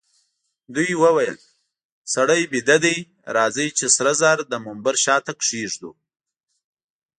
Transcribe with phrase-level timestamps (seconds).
[0.75, 1.37] دوی وویل:
[2.15, 2.97] سړی بیده دئ،
[3.35, 5.91] راځئ چي سره زر د منبر شاته کښېږدو.